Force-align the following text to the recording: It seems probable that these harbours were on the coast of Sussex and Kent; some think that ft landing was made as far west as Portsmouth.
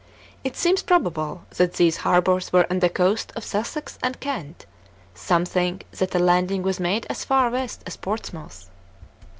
It 0.43 0.55
seems 0.57 0.81
probable 0.81 1.43
that 1.57 1.73
these 1.75 1.97
harbours 1.97 2.51
were 2.51 2.65
on 2.71 2.79
the 2.79 2.89
coast 2.89 3.31
of 3.35 3.43
Sussex 3.43 3.99
and 4.01 4.19
Kent; 4.19 4.65
some 5.13 5.45
think 5.45 5.85
that 5.91 6.09
ft 6.09 6.19
landing 6.19 6.63
was 6.63 6.79
made 6.79 7.05
as 7.07 7.23
far 7.23 7.51
west 7.51 7.83
as 7.85 7.97
Portsmouth. 7.97 8.71